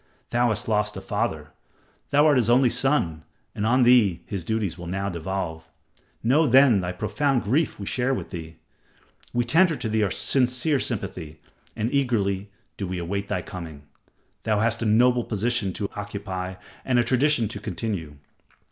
Thou 0.31 0.47
hast 0.47 0.67
lost 0.67 0.97
a 0.97 0.99
father. 0.99 1.51
Thou 2.09 2.25
art 2.25 2.37
his 2.37 2.49
only 2.49 2.71
son, 2.71 3.23
and 3.53 3.67
on 3.67 3.83
thee 3.83 4.23
his 4.25 4.43
duties 4.43 4.75
will 4.75 4.87
now 4.87 5.09
devolve. 5.09 5.69
Know 6.23 6.47
then 6.47 6.81
thy 6.81 6.91
profound 6.91 7.43
grief 7.43 7.79
we 7.79 7.85
share 7.85 8.11
with 8.11 8.31
thee. 8.31 8.55
We 9.31 9.43
tender 9.45 9.75
to 9.75 9.87
thee 9.87 10.01
our 10.01 10.09
sincere 10.09 10.79
sympathy, 10.79 11.39
and 11.75 11.93
eagerly 11.93 12.49
do 12.77 12.87
we 12.87 12.97
await 12.97 13.27
thy 13.27 13.43
coming. 13.43 13.83
Thou 14.41 14.59
hast 14.59 14.81
a 14.81 14.87
noble 14.87 15.23
position 15.23 15.71
to 15.73 15.87
occupy 15.95 16.55
and 16.83 16.97
a 16.97 17.03
tradition 17.03 17.47
to 17.49 17.59
continue. 17.59 18.15